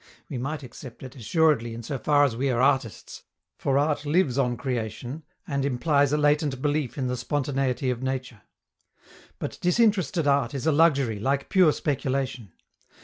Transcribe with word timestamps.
We 0.29 0.39
might 0.39 0.63
accept 0.63 1.03
it, 1.03 1.15
assuredly, 1.15 1.75
in 1.75 1.83
so 1.83 1.99
far 1.99 2.23
as 2.23 2.35
we 2.35 2.49
are 2.49 2.59
artists, 2.59 3.21
for 3.55 3.77
art 3.77 4.03
lives 4.03 4.35
on 4.35 4.57
creation 4.57 5.21
and 5.47 5.63
implies 5.63 6.11
a 6.11 6.17
latent 6.17 6.59
belief 6.59 6.97
in 6.97 7.05
the 7.05 7.15
spontaneity 7.15 7.91
of 7.91 8.01
nature. 8.01 8.41
But 9.37 9.59
disinterested 9.61 10.25
art 10.25 10.55
is 10.55 10.65
a 10.65 10.71
luxury, 10.71 11.19
like 11.19 11.49
pure 11.49 11.71
speculation. 11.71 12.51